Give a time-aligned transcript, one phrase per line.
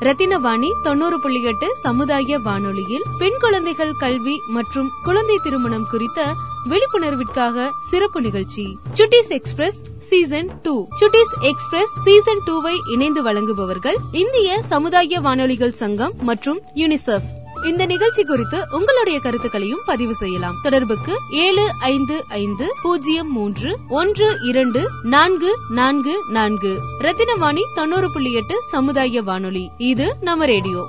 [0.00, 6.34] ரத்தினவாணி தொண்ணூறு புள்ளி எட்டு சமுதாய வானொலியில் பெண் குழந்தைகள் கல்வி மற்றும் குழந்தை திருமணம் குறித்த
[6.68, 8.78] விழிப்புணர்விற்காக சிறப்பு நிகழ்ச்சி.
[8.94, 10.88] Chutties express season two.
[11.00, 17.28] Chutties express season டூவை இணைந்து வழங்குபவர்கள் இந்திய சமுதாய வானொலிகள் சங்கம் மற்றும் யுனிசெஃப்.
[17.66, 20.60] இந்த நிகழ்ச்சி குறித்து உங்களுடைய கருத்துக்களையும் பதிவு செய்யலாம்.
[20.62, 26.78] தொடர்புக்கு ஏழு ஐந்து ஐந்து பூஜ்ஜியம் மூன்று ஒன்று இரண்டு நான்கு நான்கு நான்கு.
[27.00, 29.70] ரத்தினவாணி தொண்ணூறு புள்ளி எட்டு சமுதாய வானொலி.
[29.78, 30.88] இது நம்ம ரேடியோ.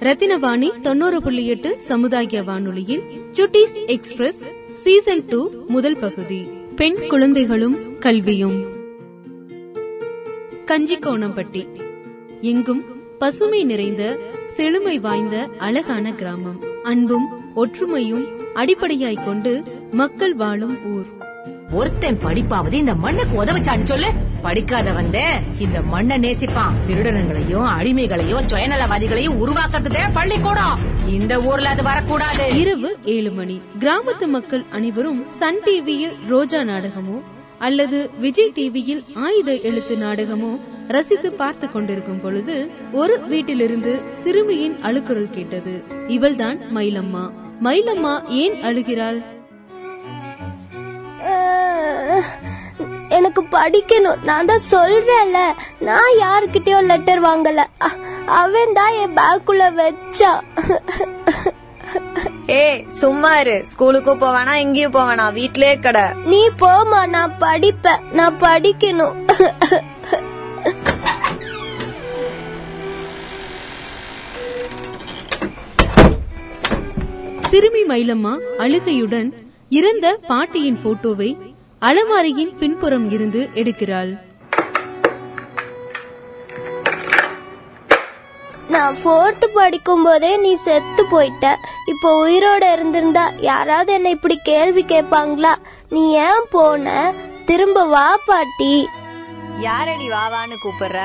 [0.00, 6.42] ரத்தினவாணி தொண்ணூறு புள்ளி எட்டு சமுதாய வானொலியில் சுட்டிஸ் எக்ஸ்பிரஸ் சீசன் டூ முதல் பகுதி.
[6.76, 8.66] பெண் குழந்தைகளும் கல்வியும்.
[10.66, 11.84] கஞ்சிக்கோணம்பட்டி.
[12.40, 16.62] எங்கும் பசுமை நிறைந்த செழுமை வாய்ந்த அழகான கிராமம்.
[16.82, 21.06] அன்பும் ஒற்றுமையும் அடிப்படையாய் கொண்டு மக்கள் வாழும் ஊர்.
[21.70, 24.06] ஒருத்தன் படிப்பாவது இந்த மண்ணுக்கு உதவிச்சான்னு சொல்லு.
[24.42, 25.24] படிக்காத வந்தே
[25.58, 26.76] இந்த மண்ணை நேசிப்பான்.
[26.88, 30.78] திருடனுங்களையும் அடிமைகளையும் சுயநலவாதிகளையும் உருவாக்குறதுதே பள்ளிக்கூடம்.
[31.06, 32.60] இந்த ஊர்ல அது வரக்கூடாது.
[32.60, 33.60] இரவு ஏழு மணி.
[33.80, 37.22] கிராமத்து மக்கள் அனைவரும் சன் டிவியில் ரோஜா நாடகமோ
[37.58, 40.60] அல்லது விஜய் டிவியில் ஆயுத எழுத்து நாடகமோ
[40.94, 42.54] ரசித்து பார்த்து கொண்டிருக்கும் பொழுது
[42.92, 43.92] ஒரு வீட்டிலிருந்து
[44.22, 45.74] சிறுமியின் அழுக்குரல் கேட்டது.
[46.06, 47.24] இவள்தான் மயிலம்மா.
[47.66, 49.18] மயிலம்மா ஏன் அழுகிறாள்?
[53.08, 54.22] எனக்கு படிக்கணும்.
[54.28, 55.40] நான் தான் சொல்றேன்ல.
[55.88, 57.62] நான் யாருக்கிட்டயும் லெட்டர் வாங்கல.
[58.40, 60.42] அவன் தான் என் பேக்குள்ள வச்சான்
[62.46, 63.54] ஏய் சும்மா இரு.
[63.70, 65.26] ஸ்கூலுக்கும் போவேனா எங்கேயும் போவேனா?
[65.38, 68.02] வீட்லயே கடை நீ போமா நான் படிப்பேன்.
[68.12, 69.16] நான் படிக்கணும்.
[77.50, 79.28] சிறுமி மயிலம்மா அழுகையுடன்
[79.68, 81.28] இறந்த பாட்டியின் போட்டோவை
[81.80, 84.12] அலமாரியின் பின்புறம் இருந்து எடுக்கிறாள்.
[88.68, 91.54] நான் ஃபோர்த்து படிக்கும் போதே நீ செத்து போயிட்ட.
[91.92, 95.54] இப்போ உயிரோட இருந்திருந்தா யாராவது என்ன இப்படி கேள்வி கேட்பாங்களா?
[95.88, 97.14] நீ ஏன் போன?
[97.44, 98.88] திரும்ப வா பாட்டி.
[99.58, 101.00] யாரடி வாவான்னு கூப்பிடுற?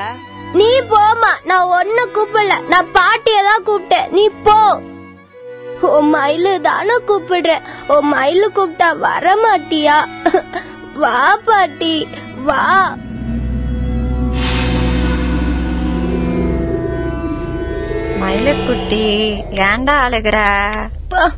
[0.54, 2.56] நீ போமா நான் ஒன்ன கூப்பிடல.
[2.68, 4.10] நான் பாட்டிய தான் கூப்பிட்டேன்.
[4.10, 4.58] நீ போ.
[5.86, 7.62] மயிலு தானே கூப்பிடுறேன்.
[7.88, 10.08] ஓ மயிலு கூப்பிட்டா வர மாட்டியா
[10.94, 12.96] வா பாட்டி வா.
[18.20, 19.04] மயிலுக்குட்டி
[19.50, 20.38] ஏன்டா அழுகுற?
[21.08, 21.32] ப-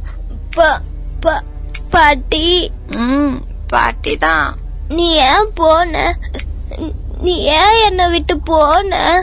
[0.50, 0.80] ப-
[1.20, 1.42] ப-
[1.90, 2.72] பாட்டி.
[2.88, 4.56] ம் பாட்டி தான்
[4.88, 6.16] நீ ஏன் போன?
[7.20, 9.22] நீ ஏன் என்னை விட்டு போன?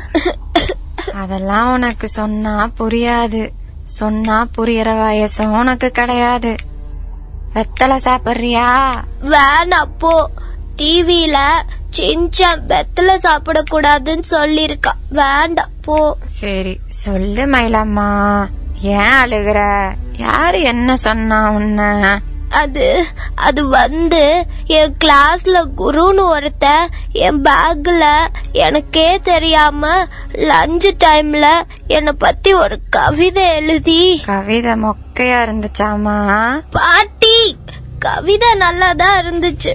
[1.14, 3.52] அதெல்லாம் உனக்கு சொன்னா புரியாது.
[4.00, 6.56] சொன்னா புரியற வயசும் உனக்கு கிடையாது.
[7.53, 8.68] வெத்தலை சாப்பிடுறியா?
[9.22, 10.13] வேணாம் போ
[10.81, 11.38] டிவில
[11.97, 18.09] சின்சான் வெத்தல சாப்பிடக்கூடாதுன்னு சொல்லிருக்கா வேண்டாம் போ சரி சொல்லு மயிலம்மா.
[18.81, 19.59] ஏன் அழுகுற?
[20.18, 21.81] யாரு என்ன சொன்னா உன்ன?
[22.52, 32.54] அது அது வந்து என் கிளாஸ்ல குருன்னு ஒருத்த என் பேக்ல எனக்கே தெரியாம லஞ்ச் டைம்ல என்னை பத்தி
[32.54, 34.22] ஒரு கவிதை எழுதி.
[34.26, 36.60] கவிதை மொக்கையா இருந்துச்சாமா?
[36.72, 37.58] பாட்டி
[38.00, 39.74] கவிதை நல்லாதான் இருந்துச்சு.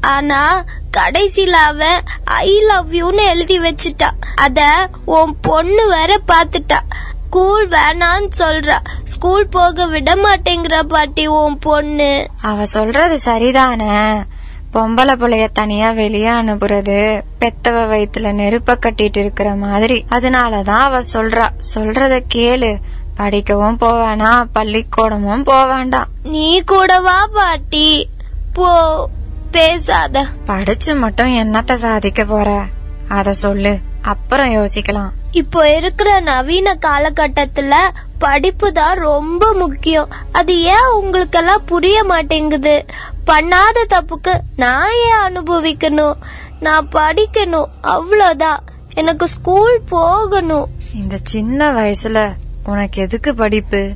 [0.00, 0.64] ஆனா
[0.96, 4.10] கடைசியில அவன் ஐ லவ் யூன்னு எழுதி வச்சுட்டா.
[4.34, 6.80] அத உன் பொண்ணு வேற பாத்துட்டா.
[7.30, 8.78] ஸ்கூல் வேணான்னு சொல்றா.
[9.04, 12.28] ஸ்கூல் போக விட மாட்டேங்கிற பாட்டி உன் பொண்ணு.
[12.42, 14.22] அவ சொல்றது சரிதானே?
[14.72, 20.04] பொம்பளை புள்ளைய தனியா வெளியே அனுப்புறது பெத்தவ வயித்துல நெருப்ப கட்டிட்டு இருக்கிற மாதிரி.
[20.08, 21.48] அதனாலதான் அவ சொல்றா.
[21.74, 22.76] சொல்றத கேளு.
[23.14, 28.08] படிக்கவும் போவேனா பள்ளிக்கூடமும் போவேண்டாம் நீ கூடவா பாட்டி.
[28.52, 29.08] போ
[29.50, 30.26] பேசாத.
[30.44, 32.64] படிச்சு மட்டும் என்னத்த சாதிக்க போற?
[33.08, 33.78] அத சொல்லு.
[34.02, 35.18] அப்புறம் யோசிக்கலாம்.
[35.30, 37.74] இப்போ இருக்கிற நவீன காலகட்டத்துல
[38.18, 40.08] படிப்பு தான் ரொம்ப முக்கியம்.
[40.32, 42.84] அது ஏன் உங்களுக்கெல்லாம் புரிய மாட்டேங்குது?
[43.26, 46.12] பண்ணாத தப்புக்கு நான் ஏன் அனுபவிக்கணும்?
[46.60, 48.64] நான் படிக்கணும் அவ்வளவுதான்.
[48.94, 50.68] எனக்கு ஸ்கூல் போகணும்.
[50.94, 52.32] இந்த சின்ன வயசுல
[52.64, 53.92] உனக்கு எதுக்கு படிப்பு?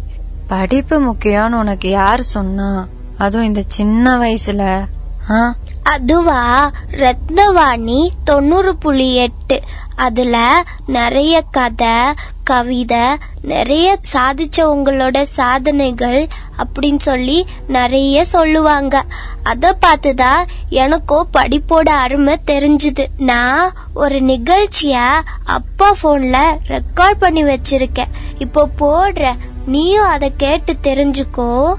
[0.47, 2.87] படிப்பு முக்கியம்னு உனக்கு யார் சொன்னா?
[3.19, 4.85] அதுவும் இந்த சின்ன வயசுல.
[5.31, 5.55] ஆ?
[5.83, 6.71] அதுவா?
[6.91, 9.63] ரத்னவாணி தொண்ணூறு புள்ளி எட்டு.
[9.97, 12.13] அதுல நிறைய கதை
[12.45, 13.07] கவிதை
[13.43, 19.05] நிறைய சாதிச்சவங்களோட சாதனைகள் அப்படின்னு சொல்லி நிறைய சொல்லுவாங்க.
[19.43, 23.07] அத பார்த்துதான் எனக்கும் படிப்போட அருமை தெரிஞ்சுது.
[23.19, 26.39] நான் ஒரு நிகழ்ச்சிய அப்பா போன்ல
[26.69, 28.11] ரெக்கார்ட் பண்ணி வச்சிருக்கேன்.
[28.39, 29.37] இப்போ போடுற
[29.67, 31.75] நீயும் அதை கேட்டு தெரிஞ்சுக்கோ.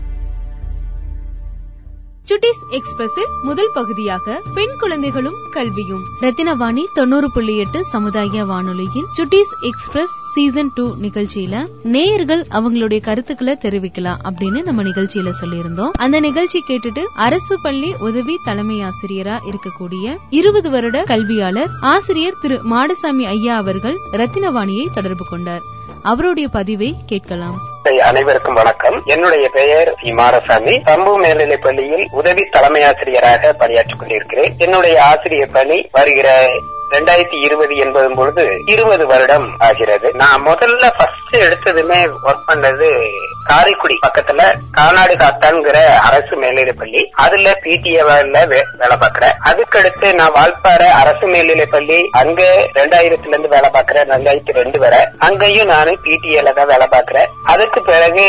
[2.30, 6.02] சுட்டிஸ் எக்ஸ்பிரஸில் முதல் பகுதியாக பெண் குழந்தைகளும் கல்வியும்.
[6.22, 14.18] ரத்தினவாணி தொண்ணூறு புள்ளி எட்டு சமுதாய வானொலியின் சுட்டிஸ் எக்ஸ்பிரஸ் சீசன் டூ நிகழ்ச்சியில நேயர்கள் அவங்களுடைய கருத்துக்களை தெரிவிக்கலாம்
[14.24, 15.92] அப்படின்னு நம்ம நிகழ்ச்சியில சொல்லியிருந்தோம்.
[15.92, 23.24] அந்த நிகழ்ச்சி கேட்டுட்டு அரசு பள்ளி உதவி தலைமை ஆசிரியரா இருக்கக்கூடிய இருபது வருட கல்வியாளர் ஆசிரியர் திரு மாடசாமி
[23.24, 25.62] ஐயா அவர்கள் ரத்தினவாணியை தொடர்பு கொண்டார்.
[26.06, 27.58] அவருடைய பதிவை கேட்கலாம்.
[28.04, 29.02] அனைவருக்கும் வணக்கம்.
[29.06, 34.56] என்னுடைய பெயர் சி மாரசாமி சம்பு மேல்நிலைப் பள்ளியில் உதவி தலைமை ஆசிரியராக பணியாற்றிக் கொண்டிருக்கிறேன்.
[34.58, 36.50] என்னுடைய ஆசிரியர் பணி வருகிற
[36.92, 40.14] ரெண்டாயிரத்தி இருபது என்பதும் பொழுது இருபது வருடம் ஆகிறது.
[40.14, 43.08] நான் முதல்ல ஃபர்ஸ்ட் எடுத்ததுமே ஒர்க் பண்ணது
[43.50, 44.42] காரைக்குடி பக்கத்துல
[44.78, 45.78] கானாடு காத்தான்ங்கிற
[46.08, 52.42] அரசு மேல்நிலைப் பள்ளி அதுல பிடிஏல வேலை பாக்குறேன் அதுக்கடுத்து நான் வால்பாறை அரசு மேல்நிலைப் பள்ளி அங்க
[52.80, 55.02] ரெண்டாயிரத்துல இருந்து வேலை பாக்குறேன் ரெண்டாயிரத்தி ரெண்டு வரை.
[55.28, 58.26] அங்கேயும் நான் பிடிஏல தான் வேலை பாக்குறேன் அதுக்கு பிறகு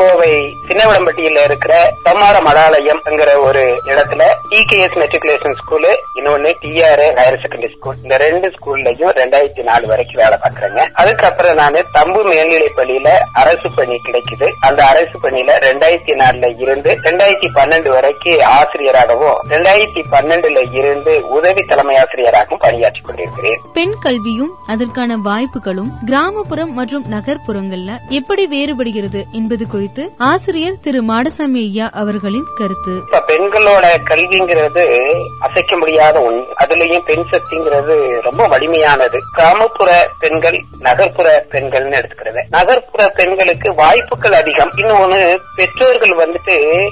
[0.00, 0.32] கோவை
[0.68, 1.74] சின்னவிடம்பட்டியில இருக்கிற
[2.06, 9.14] சம்மார மடாலயம்ங்கிற ஒரு இடத்துல டிகேஎஸ் மெட்ரிகுலேஷன் ஸ்கூலு இன்னொன்னு டிஆர் ஹையர் செகண்டரி ஸ்கூல் இந்த ரெண்டு ஸ்கூல்லையும்
[9.20, 13.08] ரெண்டாயிரத்தி நாலு வரைக்கும் வேலை பாக்குறேங்க அதுக்கப்புறம் நான் தம்பு மேல்நிலை பள்ளியில
[13.42, 14.46] அரசு பணி கிடைக்குது.
[14.60, 21.96] அந்த அரசு பணியில ரெண்டாயிரத்தி நாலுல இருந்து ரெண்டாயிரத்தி பன்னெண்டு வரைக்கும் ஆசிரியராகவும் ரெண்டாயிரத்தி பன்னெண்டுல இருந்து உதவி தலைமை
[21.96, 23.60] ஆசிரியராகவும் பணியாற்றிக் கொண்டிருக்கிறேன்.
[23.72, 31.90] பெண் கல்வியும் அதற்கான வாய்ப்புகளும் கிராமப்புறம் மற்றும் நகர்ப்புறங்கள்ல எப்படி வேறுபடுகிறது என்பது குறித்து ஆசிரியர் திரு மாடசாமி ஐயா
[31.92, 33.02] அவர்களின் கருத்து.
[33.36, 34.84] பெண்களோட கல்விங்கிறது
[35.38, 36.62] அசைக்க முடியாத ஒண்ணு.
[36.64, 39.18] அதுலயும் பெண் சக்திங்கிறது ரொம்ப வலிமையானது.
[39.32, 42.42] கிராமப்புற பெண்கள் நகர்ப்புற பெண்கள்னு எடுத்துக்கிறது.
[42.50, 44.70] நகர்ப்புற பெண்களுக்கு வாய்ப்புகள் அதிகம்.
[44.76, 46.88] இன்னொன்னு பெற்றோர்கள் வந்துட்டு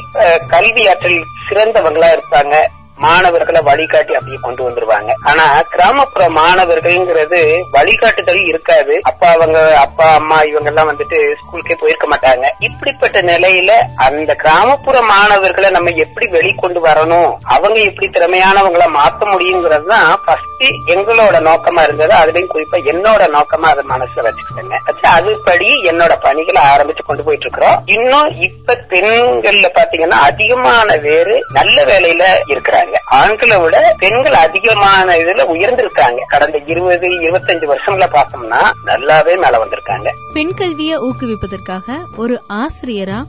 [0.49, 2.56] கல்வி ஆற்றல் சிறந்தவங்களா இருப்பாங்க.
[2.99, 5.11] மாணவர்களை வழிகாட்டி அப்படியே கொண்டு வந்துருவாங்க.
[5.31, 5.44] ஆனா
[5.75, 7.41] கிராமப்புற மாணவர்கள்ங்கிறது
[7.76, 8.94] வழிகாட்டுதல் இருக்காது.
[9.11, 12.44] அப்பா அவங்க அப்பா அம்மா இவங்க எல்லாம் வந்துட்டு ஸ்கூலுக்கே போயிருக்க மாட்டாங்க.
[12.58, 13.73] இப்படிப்பட்ட நிலையில
[14.06, 17.31] அந்த கிராமப்புற மாணவர்களை நம்ம எப்படி வெளிக்கொண்டு வரணும்?
[17.43, 20.52] அவங்க எப்படி திறமையானவங்கள மாத்த முடியுங்கிறது தான் ஃபர்ஸ்ட்
[20.94, 22.14] எங்களோட நோக்கமா இருந்தது.
[22.14, 24.76] அதுலயும் குறிப்பா என்னோட நோக்கமா அதை மனசுல வச்சுக்கிட்டேங்க.
[25.17, 32.25] அதுபடி என்னோட பணிகளை ஆரம்பிச்சு கொண்டு போயிட்டு இருக்கிறோம் இன்னும் இப்ப பெண்கள்ல பாத்தீங்கன்னா அதிகமான பேரு நல்ல வேலையில
[32.46, 32.83] இருக்கிறாங்க.
[33.04, 36.19] ஆண்களை விட பெண்கள் அதிகமான இதுல உயர்ந்திருக்காங்க.
[36.28, 40.08] கடந்த இருபது இருபத்தஞ்சு வருஷங்கள பார்த்தோம்னா நல்லாவே மேல வந்திருக்காங்க.
[40.32, 43.25] பெண் கல்வியை ஊக்குவிப்பதற்காக ஒரு ஆசிரியரா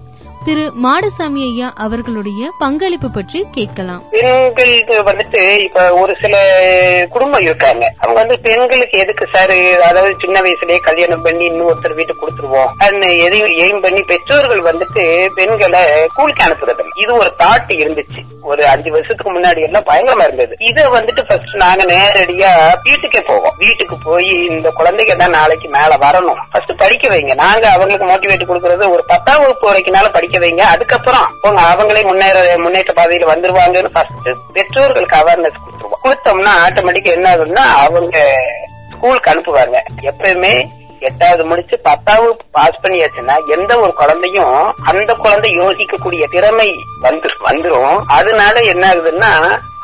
[0.47, 4.01] திரு மாடசாமி ஐயா அவர்களுடைய பங்களிப்பு பற்றி கேட்கலாம்.
[4.11, 6.35] பெண்களுக்கு வந்துட்டு இப்ப ஒரு சில
[7.13, 7.83] குடும்பம் இருக்காங்க.
[8.01, 9.53] அவங்க வந்து பெண்களுக்கு எதுக்கு சார்
[9.87, 12.69] அதாவது சின்ன வயசுலயே கல்யாணம் பண்ணி இன்னொருத்தர் வீட்டுக்கு கொடுத்துருவோம்.
[13.25, 15.05] எதையும் எய்ம் பண்ணி பெற்றோர்கள் வந்துட்டு
[15.39, 15.81] பெண்களை
[16.13, 18.21] ஸ்கூலுக்கு அனுப்புறது இது ஒரு தாட் இருந்துச்சு.
[18.51, 20.53] ஒரு அஞ்சு வருஷத்துக்கு முன்னாடி எல்லாம் பயங்கரமா இருந்தது.
[20.69, 22.51] இத வந்துட்டு ஃபர்ஸ்ட் நாங்க நேரடியா
[22.87, 23.57] வீட்டுக்கே போவோம்.
[23.63, 26.41] வீட்டுக்கு போய் இந்த குழந்தைங்க தான் நாளைக்கு மேல வரணும்.
[26.53, 27.35] ஃபர்ஸ்ட் படிக்க வைங்க.
[27.45, 32.93] நாங்க அவங்களுக்கு மோட்டிவேட் கொடுக்கறது ஒரு பத்தாம் வகுப்பு வரைக்கும்னால படிக்க வைங்க அதுக்கப்புறம் உங்க அவங்களே முன்னேற முன்னேற்ற
[32.97, 36.03] பாதையில வந்துருவாங்கன்னு ஃபர்ஸ்ட் பெற்றோர்களுக்கு அவேர்னஸ் கொடுத்துருவோம்.
[36.03, 38.17] கொடுத்தோம்னா ஆட்டோமேட்டிக்கா என்ன ஆகுதுன்னா அவங்க
[38.93, 39.79] ஸ்கூலுக்கு அனுப்புவாங்க.
[40.01, 40.53] எப்பயுமே
[40.99, 46.69] எட்டாவது முடிச்சு பத்தாவது பாஸ் பண்ணியாச்சுன்னா எந்த ஒரு குழந்தையும் அந்த குழந்தை யோசிக்கக்கூடிய திறமை
[47.01, 47.97] வந்து வந்துரும்.
[48.07, 49.31] அதனால என்ன ஆகுதுன்னா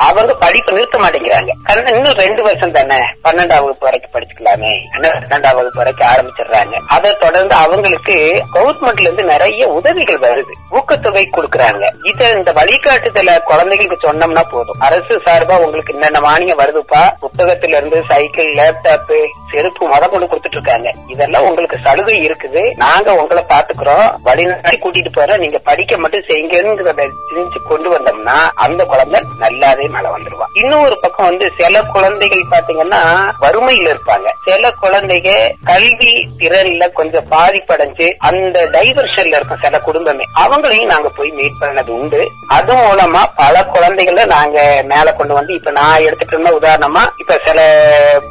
[0.07, 1.51] அவங்க படிப்பு நிறுத்த மாட்டேங்கிறாங்க.
[1.63, 2.99] கண்ண இன்னும் ரெண்டு வருஷம் தானே?
[3.23, 4.71] பன்னெண்டாம் வகுப்பு வரைக்கும் படிச்சுக்கலாமே.
[4.93, 6.75] பன்னெண்டாம் வகுப்பு வரைக்கும் ஆரம்பிச்சிடுறாங்க.
[6.87, 10.53] அதை தொடர்ந்து அவங்களுக்கு கவர்மெண்ட்ல இருந்து நிறைய உதவிகள் வருது.
[10.71, 11.83] ஊக்கத்தொகை கொடுக்கறாங்க.
[12.03, 14.79] இத இந்த வழிகாட்டுதல குழந்தைகளுக்கு சொன்னோம்னா போதும்.
[14.79, 17.03] அரசு சார்பா உங்களுக்கு என்னென்ன மானியம் வருதுப்பா?
[17.21, 22.61] புத்தகத்துல இருந்து சைக்கிள் லேப்டாப் செருப்பு முத கொண்டு கொடுத்துட்டு இருக்காங்க இதெல்லாம் உங்களுக்கு சலுகை இருக்குது.
[22.75, 25.37] நாங்க உங்களை பாத்துக்கிறோம் வழிநடத்தி கூட்டிட்டு போறோம்.
[25.37, 30.45] நீங்க படிக்க மட்டும் செய்யுங்கிறத செஞ்சு கொண்டு வந்தோம்னா அந்த குழந்தை நல்லாவே மேல வந்துருவா.
[30.53, 33.01] இன்னொரு பக்கம் வந்து சில குழந்தைகள் பாத்தீங்கன்னா
[33.41, 34.27] வறுமையில இருப்பாங்க.
[34.45, 35.31] சில குழந்தைங்க
[35.63, 42.21] கல்வி திறன்ல கொஞ்சம் பாதிப்படைஞ்சு அந்த டைவர்ஷன்ல இருக்கும் சில குடும்பமே அவங்களையும் நாங்க போய் மீட் பண்ணது உண்டு.
[42.47, 47.59] அது மூலமா பல குழந்தைகளை நாங்க மேல கொண்டு வந்து இப்ப நான் எடுத்துட்டோம்னா உதாரணமா இப்ப சில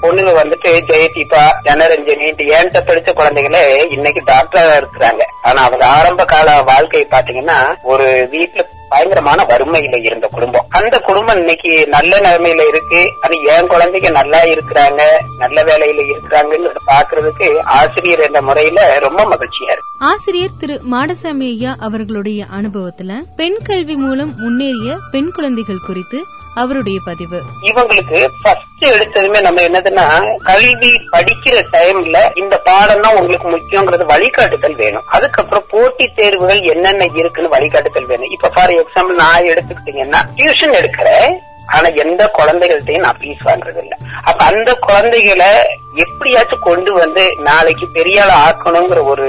[0.03, 5.23] பொண்ணுங்க வந்துட்டு ஜெயதீபா ஜனரஞ்சனி ஏன்ட்ட படிச்ச குழந்தைகளே இன்னைக்கு டாக்டரா இருக்கிறாங்க.
[5.43, 10.67] ஆனா அவங்க ஆரம்ப கால வாழ்க்கை பாத்தீங்கன்னா ஒரு வீட்டுல பயங்கரமான வறுமையில இருந்த குடும்பம்.
[10.79, 13.01] அந்த குடும்பம் இன்னைக்கு நல்ல நிலைமையில இருக்கு.
[13.21, 15.03] அது என் குழந்தைங்க நல்லா இருக்கிறாங்க
[15.39, 19.89] நல்ல வேலையில இருக்கிறாங்கன்னு பாக்குறதுக்கு ஆசிரியர் என்ற முறையில ரொம்ப மகிழ்ச்சியா இருக்கு.
[20.11, 26.19] ஆசிரியர் திரு மாடசாமி ஐயா அவர்களுடைய அனுபவத்துல பெண் கல்வி மூலம் முன்னேறிய பெண் குழந்தைகள் குறித்து
[26.55, 27.43] அவருடைய பதிவு.
[27.63, 35.05] இவங்களுக்கு ஃபர்ஸ்ட் எடுத்ததுமே நம்ம என்னதுன்னா கல்வி படிக்கிற டைம்ல இந்த பாடம் தான் உங்களுக்கு முக்கியங்கிறது வழிகாட்டுதல் வேணும்.
[35.07, 38.31] அதுக்கப்புறம் போட்டி தேர்வுகள் என்னென்ன இருக்குன்னு வழிகாட்டுதல் வேணும்.
[38.31, 41.39] இப்ப ஃபார் எக்ஸாம்பிள் நான் எடுத்துக்கிட்டீங்கன்னா டியூஷன் எடுக்கிறேன்.
[41.67, 45.49] ஆனா எந்த குழந்தைகள்ட்டையும் நான் பீஸ் வாங்குறது இல்ல அப்ப அந்த குழந்தைகளை
[45.95, 49.29] எப்படியாச்சும் கொண்டு வந்து நாளைக்கு பெரிய ஆள் ஆக்கணுங்கிற ஒரு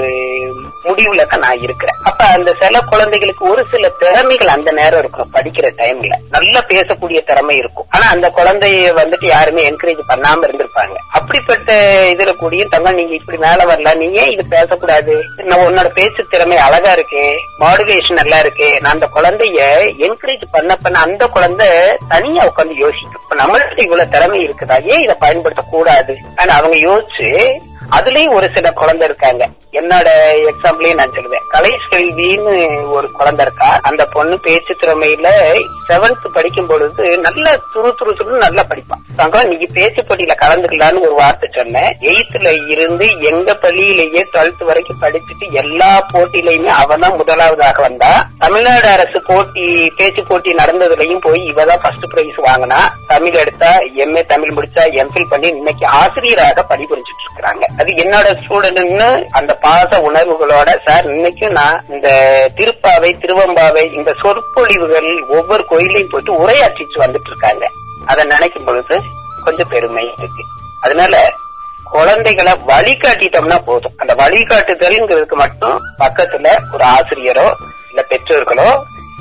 [0.84, 1.96] முடிவுல தான் நான் இருக்கிறேன்.
[2.02, 5.30] அப்ப அந்த சில குழந்தைகளுக்கு ஒரு சில திறமைகள் அந்த நேரம் இருக்கும்.
[5.32, 7.86] படிக்கிற டைம்ல நல்லா பேசக்கூடிய திறமை இருக்கும்.
[7.90, 10.94] ஆனா அந்த குழந்தைய வந்துட்டு யாருமே என்கரேஜ் பண்ணாம இருந்திருப்பாங்க.
[11.10, 11.72] அப்படிப்பட்ட
[12.12, 13.94] இதுல கூடிய தங்க நீங்க இப்படி மேல வரல.
[13.94, 15.24] நீ ஏன் இது பேசக்கூடாது?
[15.36, 17.34] நான் உன்னோட பேச்சு திறமை அழகா இருக்கு.
[17.60, 18.80] மாடுலேஷன் நல்லா இருக்கு.
[18.80, 19.60] நான் அந்த குழந்தைய
[20.06, 21.68] என்கரேஜ் பண்ண பண்ண அந்த குழந்தை
[22.08, 23.20] தனியா உட்காந்து யோசிக்கும்.
[23.22, 24.84] இப்ப இவ்வளவு திறமை இருக்குதா?
[24.84, 27.28] ஏன் இதை பயன்படுத்த கூடாது ஆனா அவங்க யோசிச்சு
[27.90, 29.48] அதுலயும் ஒரு சில குழந்தை இருக்காங்க.
[29.72, 30.08] என்னோட
[30.50, 31.46] எக்ஸாம்பிளே நான் சொல்லுவேன்.
[31.48, 33.78] கலை செல்வின்னு ஒரு குழந்தை இருக்கா?
[33.82, 35.28] அந்த பொண்ணு பேச்சு திறமையில
[35.88, 41.14] செவன்த் படிக்கும் பொழுது நல்ல துரு துரு துரு நல்லா படிப்பான் தங்கம் நீங்க பேச்சு போட்டியில கலந்துக்கலான்னு ஒரு
[41.14, 41.96] வார்த்தை சொன்னேன்.
[42.00, 48.26] எயித்துல இருந்து எங்க பள்ளியிலேயே டுவெல்த் வரைக்கும் படிச்சுட்டு எல்லா போட்டியிலயுமே அவன் முதலாவதாக வந்தா.
[48.38, 52.78] தமிழ்நாடு அரசு போட்டி பேச்சு போட்டி நடந்ததுலயும் போய் இவ தான் ஃபர்ஸ்ட் பிரைஸ் வாங்கினா.
[53.06, 57.80] தமிழ் எடுத்தா எம்ஏ தமிழ் முடிச்சா எம்ஃபில் பண்ணி இன்னைக்கு ஆசிரியராக பணிபுரிஞ்சிட்டு இருக்கிறாங்க.
[57.82, 62.08] அது என்னோட ஸ்டூடெண்ட்னு அந்த பாச உணர்வுகளோட சார் இன்னைக்கும் நான் இந்த
[62.56, 67.64] திருப்பாவை திருவம்பாவை இந்த சொற்பொழிவுகள் ஒவ்வொரு கோயிலையும் போயிட்டு உரையாற்றிட்டு வந்துட்டு இருக்காங்க
[68.06, 68.96] அதை நினைக்கும் பொழுது
[69.44, 70.42] கொஞ்சம் பெருமை இருக்கு.
[70.80, 71.14] அதனால
[71.90, 73.94] குழந்தைகளை வழிகாட்டிட்டோம்னா போதும்.
[73.96, 77.46] அந்த வழிகாட்டுதல்ங்கிறதுக்கு மட்டும் பக்கத்துல ஒரு ஆசிரியரோ
[77.90, 78.68] இல்ல பெற்றோர்களோ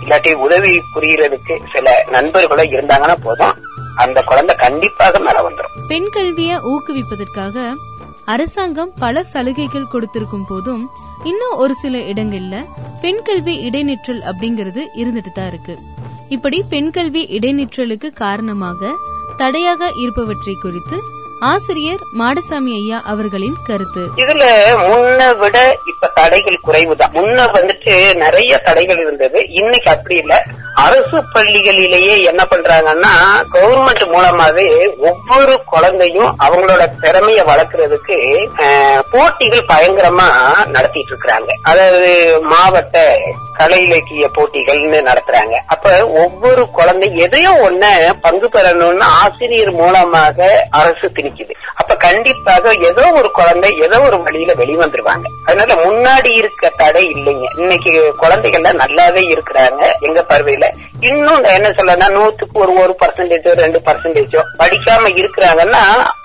[0.04, 3.56] இல்லாட்டி உதவி புரியறதுக்கு சில நண்பர்களோ இருந்தாங்கன்னா போதும்.
[3.96, 7.58] அந்த குழந்தை கண்டிப்பாக மேல வந்துடும் பெண் கல்வியை ஊக்குவிப்பதற்காக
[8.26, 10.90] அரசாங்கம் பல சலுகைகள் கொடுத்திருக்கும் போதும்
[11.24, 12.66] இன்னும் ஒரு சில இடங்கள்ல
[13.02, 15.78] பெண் கல்வி இடைநிற்றல் அப்படிங்கறது இருந்துட்டு தான் இருக்கு.
[16.30, 18.90] இப்படி பெண் கல்வி இடைநிற்றலுக்கு காரணமாக
[19.38, 20.98] தடையாக இருப்பவற்றை குறித்து
[21.40, 24.08] ஆசிரியர் மாடசாமி ஐயா அவர்களின் கருத்து.
[24.16, 24.44] இதுல
[24.76, 27.14] முன்ன விட இப்ப தடைகள் குறைவுதான்.
[27.14, 29.46] முன்ன வந்துட்டு நிறைய தடைகள் இருந்தது.
[29.50, 30.46] இன்னைக்கு அப்படி இல்ல.
[30.76, 33.12] அரசு பள்ளிகளிலேயே என்ன பண்றாங்கன்னா
[33.54, 38.18] கவர்மெண்ட் மூலமாவே ஒவ்வொரு குழந்தையும் அவங்களோட திறமைய வளர்க்கறதுக்கு
[39.12, 40.28] போட்டிகள் பயங்கரமா
[40.66, 41.50] நடத்திட்டு இருக்கிறாங்க.
[41.62, 43.20] அதாவது மாவட்ட
[43.54, 45.56] கலை இலக்கிய போட்டிகள்னு நடத்துறாங்க.
[45.68, 51.56] அப்ப ஒவ்வொரு குழந்தை எதையோ ஒண்ணு பங்கு பெறணும்னு ஆசிரியர் மூலமாக அரசு திணிக்குது.
[52.02, 55.26] கண்டிப்பாக ஏதோ ஒரு குழந்தை ஏதோ ஒரு வழியில வெளிவந்துருவாங்க.
[55.46, 57.48] அதனால முன்னாடி இருக்க தடை இல்லைங்க.
[57.58, 57.92] இன்னைக்கு
[58.22, 60.68] குழந்தைகள்ல நல்லாவே இருக்கிறாங்க எங்க பார்வையில.
[61.00, 65.84] இன்னும் என்ன சொல்லனா நூத்துக்கு ஒரு ஒரு பர்சன்டேஜோ ரெண்டு பர்சன்டேஜோ படிக்காம இருக்கிறாங்கன்னா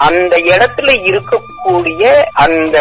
[0.09, 2.05] அந்த இடத்துல இருக்கக்கூடிய
[2.45, 2.79] அந்த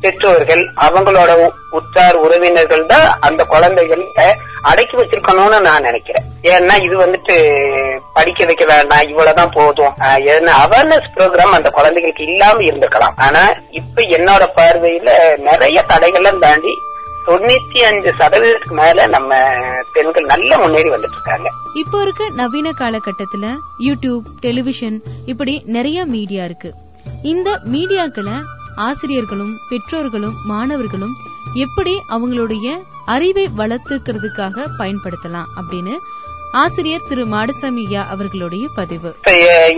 [0.00, 1.30] பெற்றோர்கள் அவங்களோட
[1.74, 4.04] உற்றார் உறவினர்கள் தான் அந்த குழந்தைகள்
[4.62, 6.26] அடக்கி வச்சிருக்கணும்னு நான் நினைக்கிறேன்.
[6.50, 7.34] ஏன்னா இது வந்துட்டு
[8.12, 9.92] படிக்க வைக்க வேண்டாம் இவ்வளவுதான் போதும்.
[10.06, 13.16] ஆஹ், ஏன்னா அவேர்னஸ் ப்ரோக்ராம் அந்த குழந்தைகளுக்கு இல்லாம இருந்திருக்கலாம்.
[13.18, 15.10] ஆனா இப்ப என்னோட பார்வையில
[15.42, 16.74] நிறைய தடைகள்லாம் தாண்டி
[17.26, 19.30] தொண்ணூத்தி அஞ்சு சதவீதத்துக்கு மேல நம்ம
[19.92, 23.46] பெண்கள் நல்ல முன்னேறி வந்துட்டு இருக்காங்க இப்போ இருக்க நவீன காலகட்டத்துல
[23.86, 26.70] யூடியூப் டெலிவிஷன் இப்படி நிறைய மீடியா இருக்கு.
[27.24, 28.36] இந்த மீடியாக்களை
[28.80, 31.14] ஆசிரியர்களும் பெற்றோர்களும் மாணவர்களும்
[31.56, 32.68] எப்படி அவங்களுடைய
[33.06, 35.94] அறிவை வளர்த்துக்கிறதுக்காக பயன்படுத்தலாம் அப்படின்னு
[36.60, 39.10] ஆசிரியர் திரு மாடசாமியா அவர்களுடைய பதிவு.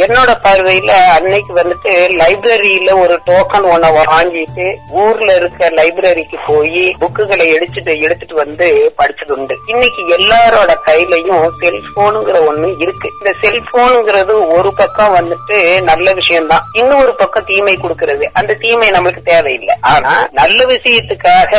[0.05, 4.67] என்னோட பார்வையில அன்னைக்கு வந்துட்டு லைப்ரரியில ஒரு டோக்கன் ஒன்ன வாங்கிட்டு
[5.03, 12.69] ஊர்ல இருக்க லைப்ரரிக்கு போய் புக்குகளை எடுத்துட்டு எடுத்துட்டு வந்து படிச்சது உண்டு இன்னைக்கு எல்லாரோட கையிலயும் செல்போனுங்கிற ஒண்ணு
[12.79, 13.11] இருக்கு.
[13.21, 16.67] இந்த செல்போனுங்கிறது ஒரு பக்கம் வந்துட்டு நல்ல விஷயம்தான்.
[16.73, 18.25] இன்னொரு பக்கம் தீமை கொடுக்கறது.
[18.33, 19.77] அந்த தீமை நம்மளுக்கு தேவையில்லை.
[19.81, 21.55] ஆனா நல்ல விஷயத்துக்காக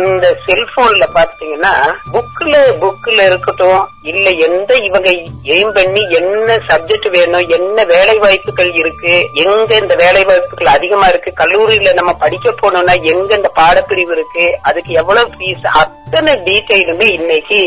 [0.00, 1.74] இந்த செல்போன்ல பாத்தீங்கன்னா
[2.12, 2.54] புக்ல
[2.84, 5.10] புக்ல இருக்கட்டும் இல்ல எந்த இவங்க
[5.54, 11.30] எய்ம் பண்ணி என்ன சப்ஜெக்ட் வேணும் என்ன வேலை வாய்ப்புகள் இருக்கு எங்க இந்த வேலை வாய்ப்புகள் அதிகமா இருக்கு
[11.36, 17.58] கல்லூரியில நம்ம படிக்க போனோம்னா எங்க இந்த பாடப்பிரிவு இருக்கு அதுக்கு எவ்வளவு ஃபீஸ் அத்தனை டீட்டெயிலுமே இன்னைக்கு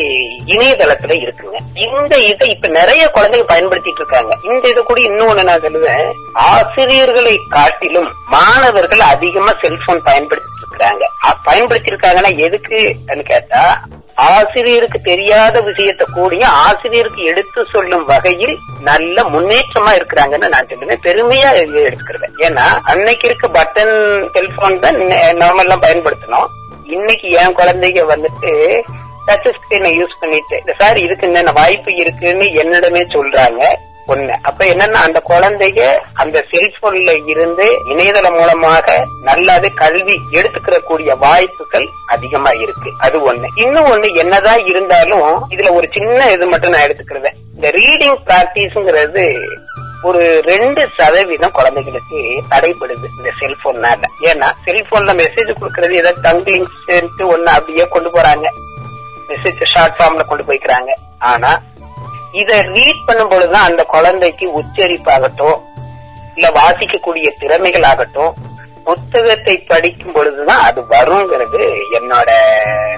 [0.54, 1.58] இணையதளத்துல இருக்குங்க.
[1.76, 4.34] இந்த இதை இப்ப நிறைய குழந்தைங்க பயன்படுத்திட்டு இருக்காங்க.
[4.44, 6.12] இந்த இது கூட இன்னொன்னு நான் சொல்லுவேன்.
[6.34, 11.06] ஆசிரியர்களை காட்டிலும் மாணவர்கள் அதிகமா செல்போன் பயன்படுத்தி இருக்காங்க
[11.46, 13.62] பயன்படுத்திருக்காங்கன்னா எதுக்குன்னு கேட்டா
[14.30, 21.50] ஆசிரியருக்கு தெரியாத விஷயத்தை கூடிய ஆசிரியருக்கு எடுத்து சொல்லும் வகையில் நல்ல முன்னேற்றமா இருக்கிறாங்கன்னு நான் சொல்லுவேன் பெருமையா
[21.84, 23.94] எடுத்துக்கிறேன் ஏன்னா அன்னைக்கு இருக்க பட்டன்
[24.34, 25.00] செல்போன் தான்
[25.42, 26.50] நார்மல்லாம் பயன்படுத்தணும்
[26.96, 28.52] இன்னைக்கு என் குழந்தைங்க வந்துட்டு
[29.28, 33.62] டச் ஸ்கிரீனை யூஸ் பண்ணிட்டு சார் இதுக்கு என்னென்ன வாய்ப்பு இருக்குன்னு என்னிடமே சொல்றாங்க.
[34.14, 35.82] ஒண்ணு அப்ப என்னன்னா அந்த குழந்தைய
[36.14, 42.92] அந்த செல்போன்ல இருந்து இணையதளம் மூலமாக நல்லது கல்வி எடுத்துக்கிற கூடிய வாய்ப்புகள் அதிகமா இருக்கு.
[42.98, 43.48] அது ஒண்ணு.
[43.56, 47.38] இன்னும் ஒண்ணு என்னதான் இருந்தாலும் இதுல ஒரு சின்ன இது மட்டும் நான் எடுத்துக்கிறேன்.
[47.56, 49.26] இந்த ரீடிங் பிராக்டிஸ்ங்கிறது
[50.04, 54.02] ஒரு ரெண்டு சதவீதம் குழந்தைகளுக்கு தடைப்படுது இந்த செல்போன்னால.
[54.22, 58.48] ஏன்னா செல்போன்ல மெசேஜ் கொடுக்கறது ஏதாவது டங்கிலிங்ஸ் ஒண்ணு அப்படியே கொண்டு போறாங்க.
[59.30, 60.92] மெசேஜ் ஷார்ட் ஃபார்ம்ல கொண்டு போய்க்கிறாங்க.
[61.20, 61.62] ஆனா
[62.34, 65.58] இத ரீட் பண்ணும் பொழுதுதான் அந்த குழந்தைக்கு உச்சரிப்பாகட்டும்
[66.36, 68.36] இல்ல வாசிக்கக்கூடிய திறமைகள் ஆகட்டும்
[68.84, 71.62] புத்தகத்தை படிக்கும் பொழுதுதான் அது வருங்கிறது
[72.00, 72.30] என்னோட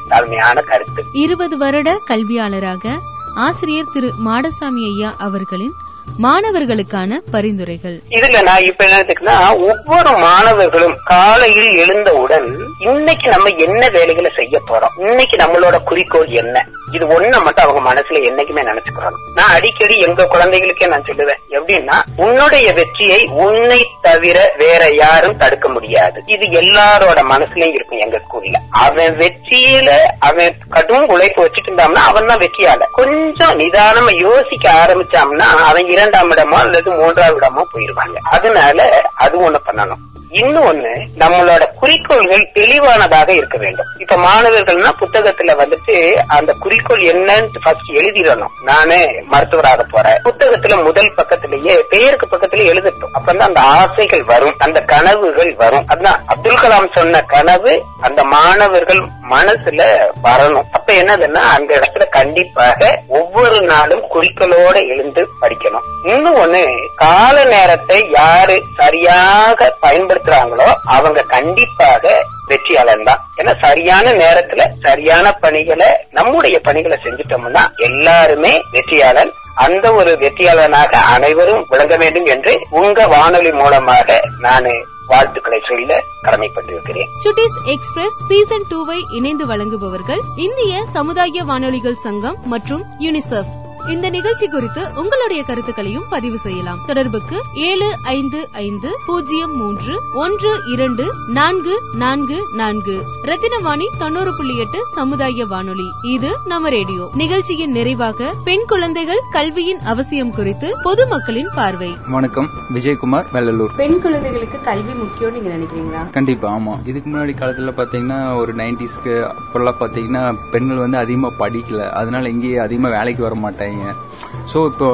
[0.09, 1.01] தாழ்மையான கருத்து.
[1.13, 2.93] இருபது வருட கல்வியாளராக
[3.35, 5.75] ஆசிரியர் திரு மாடசாமி ஐயா அவர்களின்
[6.07, 8.01] மாணவர்களுக்கான பரிந்துரைகள்.
[8.09, 12.47] இதுல நான் இப்ப என்ன எடுத்துக்கன்னா ஒவ்வொரு மாணவர்களும் காலையில் எழுந்தவுடன்
[12.79, 14.95] இன்னைக்கு நம்ம என்ன வேலைகளை செய்ய போறோம்?
[14.97, 16.65] இன்னைக்கு நம்மளோட குறிக்கோள் என்ன?
[16.91, 22.73] இது ஒண்ண மட்டும் அவங்க மனசுல என்னைக்குமே நினைச்சுக்கிறோம் நான் அடிக்கடி எங்க குழந்தைகளுக்கே நான் சொல்லுவேன் எப்படின்னா உன்னுடைய
[22.73, 26.23] வெற்றியை உன்னை தவிர வேற யாரும் தடுக்க முடியாது.
[26.25, 28.57] இது எல்லாரோட மனசுலயும் இருக்கும் எங்க ஸ்கூல்ல.
[28.69, 29.89] அவன் வெற்றியில
[30.19, 36.57] அவன் கடும் உழைப்பு வச்சுட்டு இருந்தான்னா அவன் தான் வெற்றியால கொஞ்சம் நிதானமா யோசிக்க ஆரம்பிச்சான்னா அவன் இரண்டாம் இடமோ
[36.57, 38.17] அல்லது மூன்றாம் இடமோ போயிருவாங்க.
[38.31, 40.03] அதனால அது ஒண்ணு பண்ணணும்.
[40.31, 43.85] இன்னொன்னு நம்மளோட குறிக்கோள்கள் தெளிவானதாக இருக்க வேண்டும்.
[43.97, 45.95] இப்ப மாணவர்கள்னா புத்தகத்துல வந்துட்டு
[46.27, 48.53] அந்த குறிக்கோள் என்னன்னு ஃபர்ஸ்ட் எழுதிடணும்.
[48.63, 50.19] நானே மருத்துவராக போறேன்.
[50.23, 53.13] புத்தகத்துல முதல் பக்கத்திலேயே பெயருக்கு பக்கத்துல எழுதட்டும்.
[53.17, 55.85] அப்பதான் அந்த ஆசைகள் வரும் அந்த கனவுகள் வரும்.
[55.95, 59.01] அதான் அப்துல் கலாம் சொன்ன கனவு அந்த மாணவர்கள்
[59.33, 59.81] மனசுல
[60.25, 60.67] வரணும்.
[60.77, 65.87] அப்ப என்னதுன்னா அந்த இடத்துல கண்டிப்பாக ஒவ்வொரு நாளும் குறிக்கோளோட எழுந்து படிக்கணும்.
[66.11, 66.63] இன்னும் ஒண்ணு
[67.03, 72.13] கால நேரத்தை யாரு சரியாக பயன்படுத்துறாங்களோ அவங்க கண்டிப்பாக
[72.49, 73.21] வெற்றியாளன் தான்.
[73.39, 79.31] ஏன்னா சரியான நேரத்துல சரியான பணிகளை நம்முடைய பணிகளை செஞ்சுட்டோம்னா எல்லாருமே வெற்றியாளன்
[79.63, 84.73] அந்த ஒரு வெற்றியாளனாக அனைவரும் விளங்க வேண்டும் என்று உங்க வானொலி மூலமாக நானு
[85.11, 87.09] வாழ்த்துக்களை சொல்ல கடமைப்பட்டிருக்கிறேன்.
[87.23, 93.51] சுட்டிஸ் எக்ஸ்பிரஸ் சீசன் டூவை இணைந்து வழங்குபவர்கள் இந்திய சமுதாய வானொலிகள் சங்கம் மற்றும் யூனிசெஃப்.
[93.89, 96.79] இந்த நிகழ்ச்சி குறித்து உங்களுடைய கருத்துக்களையும் பதிவு செய்யலாம்.
[96.85, 103.03] தொடர்புக்கு ஏழு ஐந்து ஐந்து பூஜ்ஜியம் மூன்று ஒன்று இரண்டு நான்கு நான்கு நான்கு.
[103.23, 105.91] ரத்தினவாணி தொண்ணூறு புள்ளி எட்டு சமுதாய வானொலி.
[106.01, 107.09] இது நம்ம ரேடியோ.
[107.13, 111.95] நிகழ்ச்சியின் நிறைவாக பெண் குழந்தைகள் கல்வியின் அவசியம் குறித்து பொதுமக்களின் பார்வை.
[112.07, 112.49] வணக்கம்.
[112.73, 113.75] விஜயகுமார் வெள்ளலூர்.
[113.75, 116.09] பெண் குழந்தைகளுக்கு கல்வி முக்கியம் நீங்க நினைக்கிறீங்களா?
[116.09, 116.87] கண்டிப்பா ஆமா.
[116.87, 121.89] இதுக்கு முன்னாடி காலத்துல பாத்தீங்கன்னா ஒரு நைன்டிஸ்க்கு அப்பெல்லாம் பாத்தீங்கன்னா பெண்கள் வந்து அதிகமா படிக்கல.
[121.89, 123.35] அதனால எங்கேயும் அதிகமா வேலைக்கு வர
[123.73, 124.87] மாட்டாங்க ஸோ இப்போ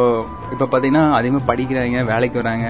[0.54, 2.66] இப்போ பார்த்தீங்கன்னா அதிகமாக படிக்கிறாங்க வேலைக்கு வராங்க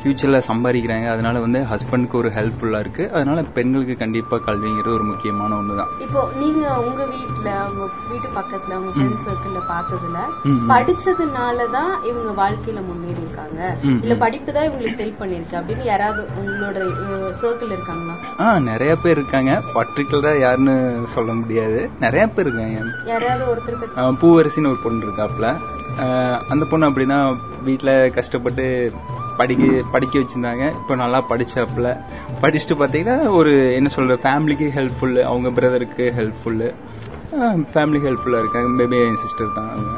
[0.00, 1.06] ஃபியூச்சரில் சம்பாதிக்கிறாங்க.
[1.12, 3.04] அதனால வந்து ஹஸ்பண்டுக்கு ஒரு ஹெல்ப்ஃபுல்லாக இருக்கு.
[3.16, 8.76] அதனால பெண்களுக்கு கண்டிப்பாக கல்விங்கிறது ஒரு முக்கியமான ஒன்று தான் இப்போ நீங்க உங்க வீட்ல உங்க வீட்டு பக்கத்துல
[8.80, 10.18] உங்க ஃப்ரெண்ட்ஸ் சர்க்கிள்ல பார்த்ததுல
[10.72, 13.60] படிச்சதுனாலதான் இவங்க வாழ்க்கையில முன்னேறி இருக்காங்க.
[14.04, 16.78] இல்ல படிப்பு தான் இவங்களுக்கு ஹெல்ப் பண்ணிருக்கு அப்படின்னு யாராவது உங்களோட
[17.42, 18.16] சர்க்கிள் இருக்காங்களா?
[18.40, 19.52] ஆ நிறைய பேர் இருக்காங்க.
[19.78, 20.76] பர்டிகுலராக யாருன்னு
[21.16, 21.80] சொல்ல முடியாது.
[22.06, 22.80] நிறைய பேர் இருக்காங்க.
[23.14, 25.48] யாராவது ஒருத்தர் பூவரசின்னு ஒரு பொண்ணு இருக்காப்புல.
[25.48, 25.87] ஆ,
[26.48, 28.92] அந்த பொண்ணு அப்படிதான் வீட்டில் கஷ்டப்பட்டு
[29.36, 30.64] படிக்க படிக்க வச்சிருந்தாங்க.
[30.80, 31.88] இப்போ நல்லா படிச்சாப்புல.
[32.42, 36.68] படிச்சுட்டு பார்த்தீங்கன்னா ஒரு என்ன சொல்ற ஃபேமிலிக்கு ஹெல்ப்ஃபுல்லு அவங்க பிரதருக்கு ஹெல்ப்ஃபுல்லு
[37.72, 38.82] ஃபேமிலி ஹெல்ப்ஃபுல்லாக இருக்காங்க.
[38.82, 39.70] மேபி என் சிஸ்டர் தான்.
[39.70, 39.96] அவங்க.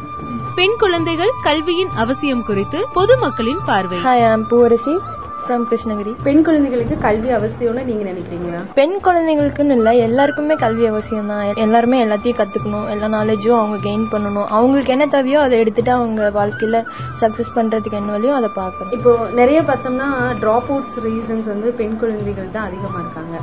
[0.55, 3.99] பெண் குழந்தைகள் கல்வியின் அவசியம் குறித்து பொதுமக்களின் பார்வை.
[4.05, 4.95] ஹாய் பூவரசி
[5.51, 8.59] ஃப்ரம் கிருஷ்ணகிரி பெண் குழந்தைகளுக்கு கல்வி அவசியம்னு நீங்க நினைக்கிறீங்களா?
[8.79, 11.57] பெண் குழந்தைகளுக்குன்னு இல்லை எல்லாருக்குமே கல்வி அவசியம் தான்.
[11.65, 14.47] எல்லாருமே எல்லாத்தையும் கத்துக்கணும் எல்லா நாலேஜும் அவங்க கெயின் பண்ணணும்.
[14.57, 16.83] அவங்களுக்கு என்ன தேவையோ அதை எடுத்துட்டு அவங்க வாழ்க்கையில
[17.23, 18.93] சக்சஸ் பண்றதுக்கு என்ன வழியோ அதை பார்க்கணும்.
[18.99, 20.09] இப்போ நிறைய பார்த்தோம்னா
[20.45, 23.35] டிராப் அவுட்ஸ் ரீசன்ஸ் வந்து பெண் குழந்தைகள் தான் அதிகமா இருக்காங்க.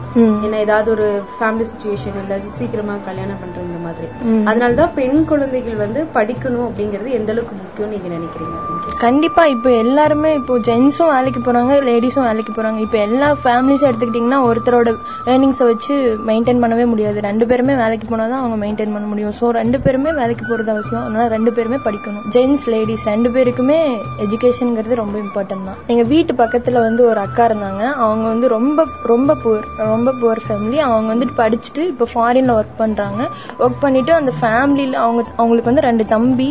[0.46, 4.10] ஏன்னா ஏதாவது ஒரு ஃபேமிலி சுச்சுவேஷன் இல்ல சீக்கிரமா கல்யாணம் பண்றவங்க மாதிரி.
[4.50, 8.58] அதனாலதான் பெண் குழந்தைகள் வந்து படிக்கணும் அப்படிங்கறது எந்த அளவுக்கு முக்கியம் நீங்க நினைக்கிறீங்க?
[9.04, 12.80] கண்டிப்பா இப்போ எல்லாருமே இப்போ ஜென்ஸும் வேலைக்கு போறாங்க லேடிஸும் வேலைக்கு போறாங்க.
[12.86, 14.90] இப்போ எல்லா ஃபேமிலிஸும் எடுத்துக்கிட்டிங்கன்னா ஒருத்தரோட
[15.32, 15.96] ஏர்னிங்ஸை வச்சு
[16.30, 17.18] மெயின்டைன் பண்ணவே முடியாது.
[17.28, 19.34] ரெண்டு பேருமே வேலைக்கு போனால் தான் அவங்க மெயின்டைன் பண்ண முடியும்.
[19.40, 21.04] ஸோ ரெண்டு பேருமே வேலைக்கு போகிறது அவசியம்.
[21.04, 22.24] அதனால ரெண்டு பேருமே படிக்கணும்.
[22.36, 23.80] ஜென்ஸ் லேடிஸ் ரெண்டு பேருக்குமே
[24.26, 25.80] எஜுகேஷனுங்கிறது ரொம்ப இம்பார்ட்டன்ட் தான்.
[25.94, 27.84] எங்கள் வீட்டு பக்கத்தில் வந்து ஒரு அக்கா இருந்தாங்க.
[28.08, 33.22] அவங்க வந்து ரொம்ப ரொம்ப புவர் ரொம்ப புவர் ஃபேமிலி அவங்க வந்துட்டு படிச்சுட்டு இப்போ ஃபாரின்ல ஒர்க் பண்ணுறாங்க
[33.64, 36.50] ஒர்க் பண்ணிட்டு அந்த ஃபேமிலியில் அவங்க அவங்களுக்கு வந்து ரெண்டு தம்பி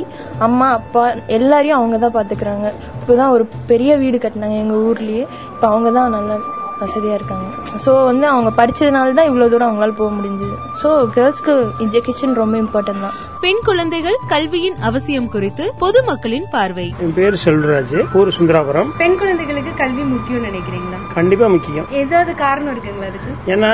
[0.48, 1.04] அம்மா அப்பா
[1.38, 5.26] எல்லாரையும் அவங்க தான் பார்த்துக்கிறாங்க இப்போதான் ஒரு பெரிய வீடு கட்டினாங்க எங்கள் ஊர்லேயே.
[5.54, 6.38] இப்போ அவங்க தான் நல்ல
[6.82, 7.46] வசதியாக இருக்காங்க.
[7.84, 10.56] ஸோ வந்து அவங்க படிச்சதுனால தான் இவ்வளோ தூரம் அவங்களால போக முடிஞ்சது.
[10.82, 11.54] ஸோ கேர்ள்ஸ்க்கு
[11.86, 13.16] எஜுகேஷன் ரொம்ப இம்பார்ட்டன்ட் தான்.
[13.44, 16.86] பெண் குழந்தைகள் கல்வியின் அவசியம் குறித்து பொதுமக்களின் பார்வை.
[17.04, 18.90] என் பேர் செல்வராஜ் ஊர் சுந்தராபுரம்.
[19.02, 21.00] பெண் குழந்தைகளுக்கு கல்வி முக்கியம் நினைக்கிறீங்களா?
[21.16, 21.86] கண்டிப்பா முக்கியம்.
[22.02, 23.32] ஏதாவது காரணம் இருக்குங்களா அதுக்கு?
[23.54, 23.70] ஏன்னா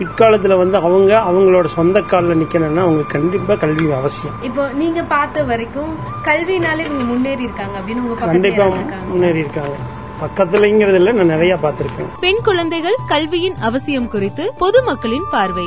[0.00, 4.36] பிற்காலத்துல வந்து அவங்க அவங்களோட சொந்த காலில் நிக்கணும்னா அவங்க கண்டிப்பா கல்வி அவசியம்.
[4.50, 5.92] இப்போ நீங்க பார்த்த வரைக்கும்
[6.28, 8.66] கல்வினால இவங்க முன்னேறி இருக்காங்க அப்படின்னு உங்க கண்டிப்பா
[9.12, 9.76] முன்னேறி இருக்காங்க.
[10.22, 12.10] பக்கத்துலங்கிறது இல்ல நான் நிறைய பார்த்திருக்கேன்.
[12.24, 15.66] பெண் குழந்தைகள் கல்வியின் அவசியம் குறித்து பொதுமக்களின் பார்வை.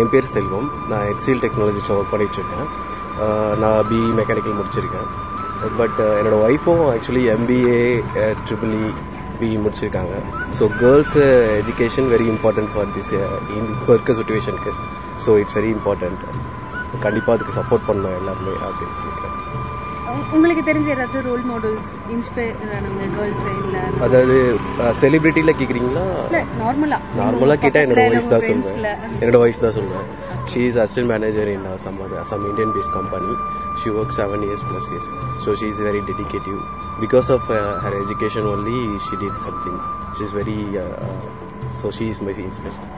[0.00, 0.68] என் பேர் செல்வம்.
[0.90, 2.66] நான் ஹெச்சிஎல் டெக்னாலஜிஸில் ஒர்க் பண்ணிட்டு இருக்கேன்
[3.62, 5.08] நான் பிஇ மெக்கானிக்கல் முடிச்சிருக்கேன்.
[5.78, 7.78] பட் என்னோட ஒய்ஃபும் actually MBA
[8.48, 8.84] triple E
[9.40, 10.14] BE முடிச்சிருக்காங்க.
[10.58, 11.16] So girls
[11.60, 13.12] education very important for this
[13.74, 14.72] இப்போ இருக்க சுச்சுவேஷனுக்கு
[15.26, 16.22] ஸோ இட்ஸ் வெரி இம்பார்ட்டன்ட்
[17.06, 19.36] கண்டிப்பாக அதுக்கு சப்போர்ட் பண்ணணும் எல்லாருமே அப்படின்னு சொல்லிக்கிறேன்.
[20.34, 23.78] உங்களுக்கு தெரிஞ்ச யாராவது ரோல் மாடல்ஸ் இன்ஸ்பயர் ஆனவங்க கேர்ள்ஸ் இல்ல?
[24.04, 24.36] அதாவது
[25.00, 28.44] செலிபிரிட்டியில் கேட்குறீங்களா இல்ல நார்மலா நார்மலாக கேட்டால் என்னோட ஒய்ஃப் தான்.
[28.48, 30.06] சொல்லுவேன் என்னோட ஒய்ஃப் தான் சொல்லுவேன்
[30.50, 31.98] she is assistant manager in some
[32.30, 33.32] some Indian based company
[33.80, 35.10] she work seven years plus years
[35.44, 36.58] so she is very dedicative
[37.04, 37.48] because of
[37.84, 39.78] her education only she did something
[40.16, 40.58] she is very
[41.82, 42.88] so she is my inspiration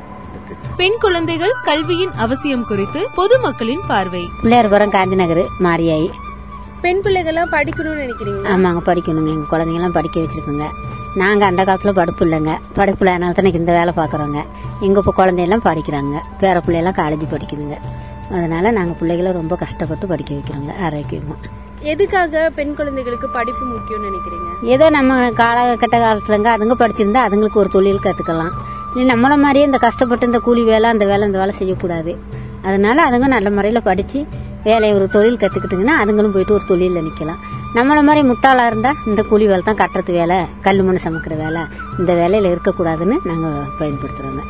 [0.78, 4.22] பெண் குழந்தைகள் கல்வியின் அவசியம் குறித்து பொதுமக்களின் பார்வை.
[4.40, 6.08] பிள்ளையார்புரம் காந்தி நகர் மாரியாயி.
[6.84, 9.30] பெண் பிள்ளைகள்லாம் படிக்கணும்னு நினைக்கிறீங்க ஆமாங்க படிக்கணுங்க.
[9.36, 10.66] எங்கள் குழந்தைங்களாம் படிக்க வச்சிருக்கோங்க.
[11.22, 12.52] நாங்கள் அந்த காலத்தில் படிப்பு இல்லைங்க.
[12.78, 14.38] படிப்பு இல்லைனால தான் இந்த வேலை பார்க்குறோங்க
[14.86, 16.16] எங்கள் இப்போ குழந்தையெல்லாம் படிக்கிறாங்க.
[16.42, 17.78] பேர பிள்ளையெல்லாம் காலேஜ் படிக்குதுங்க.
[18.36, 21.58] அதனால நாங்கள் பிள்ளைகளை ரொம்ப கஷ்டப்பட்டு படிக்க வைக்கிறோங்க ஆரோக்கியமாக
[21.92, 24.48] எதுக்காக பெண் குழந்தைகளுக்கு படிப்பு முக்கியம்னு நினைக்கிறீங்க?
[24.74, 28.52] ஏதோ நம்ம காலகட்ட காலத்துலங்க அதுங்க படிச்சிருந்தா அதுங்களுக்கு ஒரு தொழில் கற்றுக்கலாம்
[28.92, 32.12] இல்லை நம்மள மாதிரியே இந்த கஷ்டப்பட்டு இந்த கூலி வேலை அந்த வேலை இந்த வேலை செய்யக்கூடாது.
[32.62, 34.18] அதனால அதுங்க நல்ல முறையில் படித்து
[34.64, 37.40] வேலையை ஒரு தொழில் கற்றுக்கிட்டுங்கன்னா அதுங்களும் போயிட்டு ஒரு தொழிலில் நிற்கலாம்
[37.74, 41.62] நம்மள மாதிரி முட்டாளாக இருந்தால் இந்த கூலி வேலை தான் கட்டுறது வேலை கல் மண் சமைக்கிற வேலை
[41.98, 44.42] இந்த வேலையில் இருக்கக்கூடாதுன்னு நாங்கள் பயன்படுத்துகிறோங்க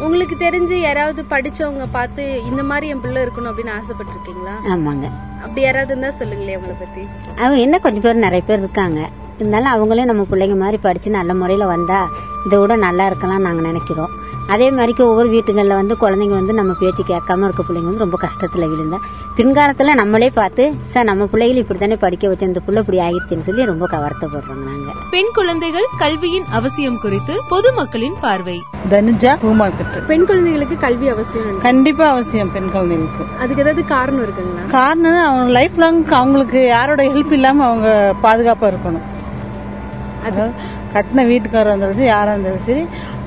[0.00, 4.54] உங்களுக்கு தெரிஞ்சு யாராவது படிச்சவங்க பார்த்து இந்த மாதிரி என் பிள்ளை இருக்கணும் அப்படின்னு ஆசைப்பட்டிருக்கீங்களா?
[4.72, 5.06] ஆமாங்க.
[5.42, 7.02] அப்படி யாராவது இருந்தா சொல்லுங்களேன் உங்களை பத்தி.
[7.40, 9.00] அவங்க என்ன கொஞ்சம் பேர் நிறைய பேர் இருக்காங்க.
[9.36, 12.00] இருந்தாலும் அவங்களே நம்ம பிள்ளைங்க மாதிரி படித்து நல்ல முறையில் வந்தா
[12.46, 14.12] இதை விட நல்லா இருக்கலாம் நாங்கள் நினைக்கிறோம்.
[14.46, 18.66] அதே மாதிரிக்கு ஒவ்வொரு வீட்டுகளில் வந்து குழந்தைங்க வந்து நம்ம பேச்சு கேட்காம இருக்க பிள்ளைங்க வந்து ரொம்ப கஷ்டத்தில்
[18.72, 18.98] விழுந்தா.
[19.36, 23.64] பின்காலத்தில் நம்மளே பார்த்து சார் நம்ம பிள்ளைகளை இப்படி தானே படிக்க வச்சோம் இந்த பிள்ளை இப்படி ஆகிருச்சுன்னு சொல்லி
[23.70, 28.56] ரொம்ப வருத்தப்படுறோம் நாங்கள் பெண் குழந்தைகள் கல்வியின் அவசியம் குறித்து பொதுமக்களின் பார்வை.
[28.90, 33.24] தனுஜா பூ மார்க்கெட் பெண் குழந்தைகளுக்கு கல்வி அவசியம் கண்டிப்பா அவசியம் பெண் குழந்தைகளுக்கு.
[33.38, 34.66] அதுக்கு ஏதாவது காரணம் இருக்குங்களா?
[34.76, 37.88] காரணம் அவங்க லைஃப் லாங் அவங்களுக்கு யாரோட ஹெல்ப் இல்லாம அவங்க
[38.26, 39.06] பாதுகாப்பா இருக்கணும்.
[40.94, 42.82] கட்டின வீட்டுக்காரா இருந்தாலும் சரி யாரா இருந்தாலும் சரி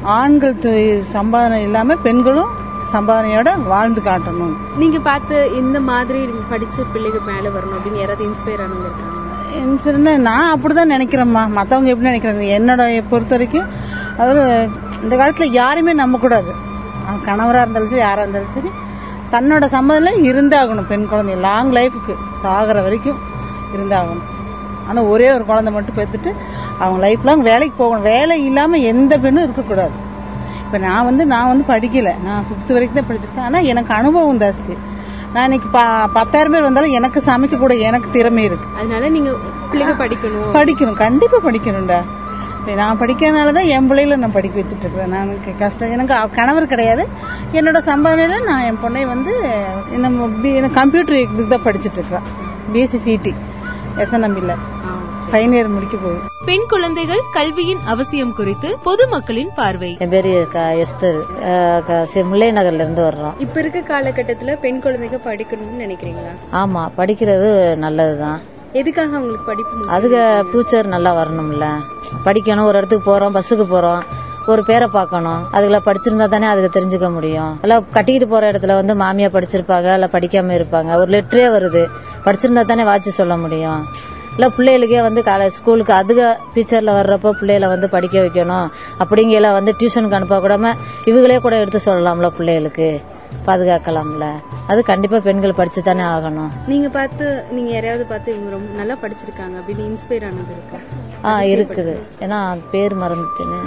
[0.06, 2.50] ஆண்கள் தொ- சம்பாதனை இல்லாம பெண்களும்
[2.94, 4.54] சம்பாதனையோட வாழ்ந்து காட்டணும்.
[4.78, 10.62] நீங்க பார்த்து இந்த மாதிரி படிச்ச பிள்ளைங்க மேல வரணும் அப்படின்னு யாராவது இன்ஸ்பயர் ஆனவங்க இருக்காங்க என்ன, நான்
[10.62, 11.48] அப்படிதான் நினைக்கிறேம்மா.
[11.48, 13.66] மத்தவங்க எப்படி நினைக்கிறாங்க என்னோட பொறுத்த வரைக்கும்
[14.18, 14.70] அதாவது
[15.02, 16.54] இந்த காலத்துல யாரையுமே நம்பக்கூடாது
[17.08, 18.70] அவன் கணவரா இருந்தாலும் சரி யாரா இருந்தாலும் சரி
[19.32, 23.18] தன்னோட சம்மதில இருந்தாகணும் பெண் குழந்தை லாங் லைஃபுக்கு சாகிற வரைக்கும்
[23.78, 24.24] இருந்தாகணும்.
[24.90, 26.36] ஆனா ஒரே ஒரு குழந்தை மட்டும் பெற்றுட்டு
[26.82, 28.08] அவங்க லைஃப் லாங் வேலைக்கு போகணும்.
[28.12, 29.96] வேலை இல்லாம எந்த பெண்ணும் இருக்கக்கூடாது.
[30.66, 32.12] இப்போ நான் வந்து நான் வந்து படிக்கல.
[32.28, 33.48] நான் ஃபிஃப்த் வரைக்கும் தான் படிச்சிருக்கேன்.
[33.50, 34.76] ஆனால் எனக்கு அனுபவம் ஜாஸ்தி.
[35.34, 35.80] நான் இன்னைக்கு ப
[36.18, 38.68] பத்தாயிரம் பேர் வந்தாலும் எனக்கு சமைக்க கூட எனக்கு திறமை இருக்கு.
[38.80, 39.32] அதனால நீங்க
[39.72, 40.52] பிள்ளைங்க படிக்கணும்.
[40.60, 41.00] படிக்கணும்.
[41.06, 42.00] கண்டிப்பா படிக்கணும்டா.
[42.60, 45.92] இப்ப நான் படிக்கிறதுனால தான் என் பிள்ளைகளை நான் படிக்க வச்சுட்டு இருக்கிறேன் நான் எனக்கு கஷ்டம்.
[45.96, 47.04] எனக்கு கணவர் கிடையாது.
[47.58, 49.34] என்னோட சம்பாதனையில நான் என் பொண்ணை வந்து
[50.06, 52.26] நம்ம கம்ப்யூட்டர் இதுக்கு தான் படிச்சுட்டு இருக்கிறேன்
[52.74, 53.34] பிஎஸ்சி சிடி
[54.04, 54.56] எஸ்என்எம்பியில்
[55.32, 56.20] ஃபைன் இயர் முடிக்க போகுது.
[56.46, 59.98] பெண் குழந்தைகள் கல்வியின் அவசியம் குறித்து பொதுமக்களின் பார்வை.
[60.00, 61.20] என் பேரு க- எஸ்தர்.
[61.42, 63.34] அஹ், க- சி- முல்லை நகர்ல இருந்து வர்றோம்.
[63.38, 66.54] இப்ப இருக்க காலகட்டத்துல பெண் குழந்தைங்க படிக்கணும்னு நினைக்கிறீங்களா?
[66.54, 68.42] ஆமா படிக்கிறது நல்லதுதான்.
[68.74, 69.88] எதுக்காக அவங்களுக்கு படிப்பு?
[69.88, 71.66] அதுக்கு ஃபியூச்சர் நல்லா வரணும்ல.
[72.26, 74.02] படிக்கணும் ஒரு இடத்துக்கு போறோம் பஸ்ஸுக்கு போறோம்
[74.46, 75.52] ஒரு பேரை பார்க்கணும்.
[75.52, 77.60] அதுல படிச்சிருந்தா தானே அதுக்கு தெரிஞ்சுக்க முடியும்.
[77.62, 80.96] இல்ல கட்டிக்கிட்டு போற இடத்துல வந்து மாமியா படிச்சிருப்பாங்க இல்ல படிக்காம இருப்பாங்க.
[80.96, 81.88] ஒரு லெட்டரே வருது.
[82.26, 83.86] படிச்சிருந்தா தானே வாட்சி சொல்ல முடியும்.
[84.36, 86.22] இல்ல பிள்ளைகளுக்கே வந்து காலேஜ் ஸ்கூலுக்கு அதுக
[86.52, 88.68] ஃபியூச்சர்ல வர்றப்போ பிள்ளைகளை வந்து படிக்க வைக்கணும்.
[89.04, 90.74] அப்படிங்கல வந்து டியூஷனுக்கு அனுப்ப கூடாம
[91.12, 92.90] இவங்களே கூட எடுத்து சொல்லலாம்ல பிள்ளைகளுக்கு.
[93.48, 94.26] பாதுகாக்கலாம்ல.
[94.72, 96.52] அது கண்டிப்பா பெண்கள் படிச்சு தானே ஆகணும்.
[96.68, 100.80] நீங்க பார்த்து நீங்க யாரையாவது பார்த்து இவங்க ரொம்ப நல்லா படிச்சிருக்காங்க அப்படின்னு இன்ஸ்பயர் ஆனது இருக்கா?
[101.30, 101.96] ஆ இருக்குது.
[102.26, 102.40] ஏன்னா
[102.72, 103.60] பேர் மறந்துட்டேன்னு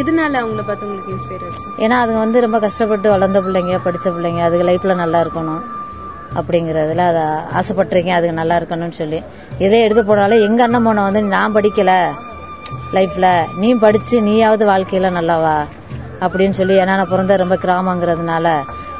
[0.00, 1.64] எதனால அவங்கள பார்த்து உங்களுக்கு இன்ஸ்பயர் ஆச்சு?
[1.84, 5.62] ஏன்னா அதுங்க வந்து ரொம்ப கஷ்டப்பட்டு வளர்ந்த பிள்ளைங்க படிச்ச பிள்ளைங்க அதுக்கு லைஃப்ல நல்லா இருக்கணும்.
[6.34, 7.24] அப்படிங்கறதுல அதை
[7.58, 8.18] ஆசைப்பட்டிருக்கேன்.
[8.18, 9.22] அதுக்கு நல்லா இருக்கணும்னு சொல்லி.
[9.58, 11.92] இதே எடுக்க போனாலும் எங்க அண்ணன் போன வந்து நான் படிக்கல
[12.92, 15.66] லைஃப்ல நீ படிச்சு நீயாவது வாழ்க்கையில நல்லா வா.
[16.20, 18.48] அப்படின்னு சொல்லி ஏன்னா நான் பிறந்த ரொம்ப கிராமங்கிறதுனால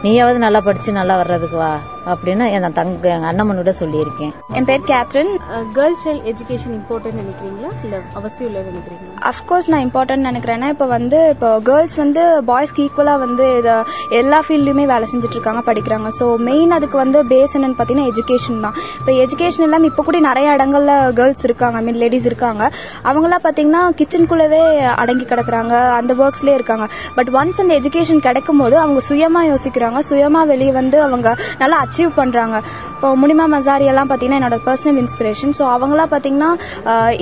[0.02, 1.78] நீயாவது நல்லா படிச்சு நல்லா வர்றதுக்கு வா.
[2.06, 4.32] அப்படின்னு என் தங்க எங்க அண்ணம்மனோட சொல்லியிருக்கேன்.
[4.52, 5.32] என் பேர் Catherine.
[5.76, 7.70] Girl child education important நினைக்கிறீங்களா?
[7.84, 9.15] இல்ல அவசியம் இல்லை நினைக்கிறீங்களா?
[9.30, 13.74] அஃப்கோர்ஸ் நான் இம்பார்ட்டன்ட் நினைக்கிறேன்னா இப்போ வந்து இப்போ கேர்ள்ஸ் வந்து பாய்ஸ்க்கு ஈக்குவலாக வந்து இதை
[14.18, 16.08] எல்லா ஃபீல்ட்லையுமே வேலை செஞ்சுட்டு இருக்காங்க படிக்கிறாங்க.
[16.18, 18.76] ஸோ மெயின் அதுக்கு வந்து பேஸ் என்னன்னு பார்த்தீங்கன்னா எஜுகேஷன் தான்.
[19.00, 22.62] இப்போ எஜுகேஷன் இல்லாமல் இப்போ கூட நிறைய இடங்கள்ல கேர்ள்ஸ் இருக்காங்க ஐ மீன் லேடிஸ் இருக்காங்க.
[23.10, 24.62] அவங்களாம் பார்த்தீங்கன்னா கிச்சனுக்குள்ளவே
[25.02, 26.86] அடங்கி கிடக்குறாங்க அந்த ஒர்க்ஸ்லேயே இருக்காங்க.
[27.18, 31.28] பட் ஒன்ஸ் அந்த எஜுகேஷன் கிடைக்கும் போது அவங்க சுயமாக யோசிக்கிறாங்க சுயமாக வெளியே வந்து அவங்க
[31.64, 32.56] நல்லா அச்சீவ் பண்ணுறாங்க
[32.96, 36.50] இப்போ முனிமா மசாரி எல்லாம் பார்த்தீங்கன்னா என்னோட பர்சனல் இன்ஸ்பிரேஷன் ஸோ அவங்களாம் பார்த்தீங்கன்னா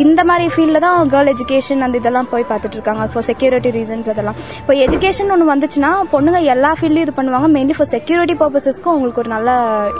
[0.04, 4.38] இந்த மாதிரி ஃபீல்டில் தான் கேர்ள் எஜுகேஷன் அந்த இதெல்லாம் போய் பார்த்துட்டு இருக்காங்க ஃபார் செக்யூரிட்டி ரீசன்ஸ் அதெல்லாம்.
[4.60, 7.48] இப்போ எஜுகேஷன் ஒன்று வந்துச்சுன்னா பொண்ணுங்க எல்லா ஃபீல்டையும் இது பண்ணுவாங்க.
[7.56, 9.50] மெயின்லி ஃபார் செக்யூரிட்டி பர்பஸஸ்க்கும் அவங்களுக்கு ஒரு நல்ல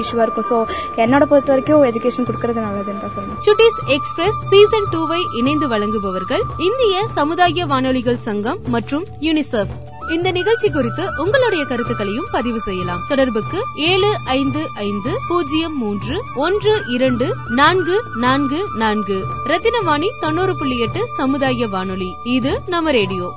[0.02, 0.48] இஷ்யூவாக இருக்கும்.
[0.50, 0.58] ஸோ
[1.04, 7.06] என்னோட பொறுத்த வரைக்கும் எஜுகேஷன் கொடுக்கறது நல்லதுன்னு தான் சொல்லுவேன் சுட்டிஸ் எக்ஸ்பிரஸ் சீசன் டூவை இணைந்து வழங்குபவர்கள் இந்திய
[7.18, 9.74] சமுதாய வானொலிகள் சங்கம் மற்றும் யூனிசெஃப்
[10.12, 13.00] இந்த நிகழ்ச்சி குறித்து உங்களுடைய கருத்துக்களையும் பதிவு செய்யலாம்.
[13.08, 19.24] தொடர்புக்கு ஏழு ஐந்து ஐந்து பூஜ்ஜியம் மூன்று ஒன்று இரண்டு நான்கு நான்கு நான்கு.
[19.46, 22.08] ரத்தினவாணி தொண்ணூறு புள்ளி எட்டு சமுதாய வானொலி.
[22.24, 23.32] இது நம்ம ரேடியோ.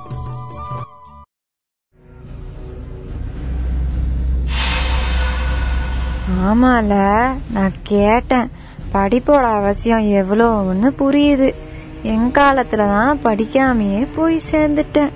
[6.44, 8.50] ஆமால நான் கேட்டேன்.
[8.92, 11.54] படிப்போட அவசியம் எவ்வளோன்னு புரியுது.
[12.02, 15.12] என் காலத்துல தான் படிக்காமையே போய் சேர்ந்துட்டேன்.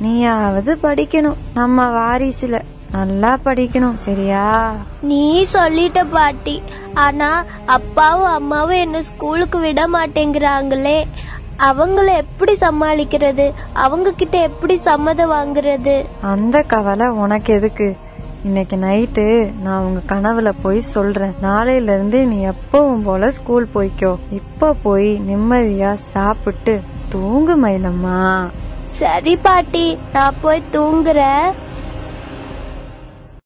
[0.00, 1.36] நீயாவது படிக்கணும்.
[1.54, 2.60] நம்ம வாரிசுல
[2.92, 4.72] நல்லா படிக்கணும் சரியா?
[5.00, 6.62] நீ சொல்லிட்ட பாட்டி.
[6.94, 11.04] ஆனா அப்பாவும் அம்மாவும் என்ன ஸ்கூலுக்கு விட மாட்டேங்கிறாங்களே.
[11.58, 13.52] அவங்கள எப்படி சமாளிக்கிறது?
[13.72, 16.04] அவங்க கிட்ட எப்படி சம்மதம் வாங்குறது?
[16.20, 17.96] அந்த கவலை உனக்கு எதுக்கு?
[18.44, 21.34] இன்னைக்கு நைட்டு நான் உங்க கனவுல போய் சொல்றேன்.
[21.42, 24.16] நாளையில இருந்து நீ எப்பவும் போல ஸ்கூல் போய்க்கோ.
[24.30, 28.48] இப்ப போய் நிம்மதியா சாப்பிட்டு தூங்கு மயிலம்மா.
[28.98, 31.46] சரி பாட்டி நான் போய் தூங்குறேன்.